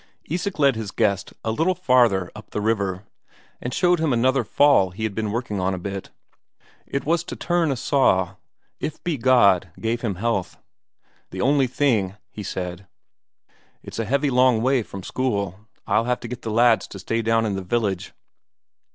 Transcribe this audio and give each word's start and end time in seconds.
Isak 0.27 0.57
led 0.57 0.75
his 0.75 0.89
guest 0.89 1.31
a 1.45 1.51
little 1.51 1.75
farther 1.75 2.31
up 2.35 2.49
the 2.49 2.59
river, 2.59 3.03
and 3.61 3.71
showed 3.71 3.99
him 3.99 4.11
another 4.11 4.43
fall 4.43 4.89
he 4.89 5.03
had 5.03 5.13
been 5.13 5.29
working 5.31 5.59
on 5.59 5.75
a 5.75 5.77
bit; 5.77 6.09
it 6.87 7.05
was 7.05 7.23
to 7.25 7.35
turn 7.35 7.69
a 7.71 7.75
saw, 7.75 8.37
if 8.79 8.93
so 8.95 8.99
be 9.03 9.15
God 9.15 9.69
gave 9.79 10.01
him 10.01 10.15
health. 10.15 10.57
"The 11.29 11.41
only 11.41 11.67
thing," 11.67 12.15
he 12.31 12.41
said, 12.41 12.87
"it's 13.83 13.99
a 13.99 14.05
heavy 14.05 14.31
long 14.31 14.63
way 14.63 14.81
from 14.81 15.03
school: 15.03 15.67
I'll 15.85 16.05
have 16.05 16.21
to 16.21 16.27
get 16.27 16.41
the 16.41 16.49
lads 16.49 16.87
to 16.87 16.97
stay 16.97 17.21
down 17.21 17.45
in 17.45 17.53
the 17.55 17.61
village." 17.61 18.11